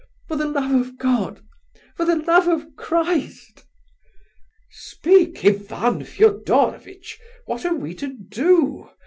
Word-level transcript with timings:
For 0.27 0.35
the 0.35 0.47
love 0.47 0.71
of 0.73 0.97
God, 0.97 1.43
for 1.95 2.05
the 2.05 2.15
love 2.15 2.47
of 2.47 2.75
Christ!" 2.75 3.65
"Speak, 4.71 5.45
Ivan 5.45 6.05
Fedorovitch! 6.05 7.19
What 7.45 7.65
are 7.65 7.75
we 7.75 7.93
to 7.93 8.07
do?" 8.07 8.89